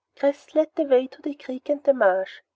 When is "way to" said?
0.85-1.21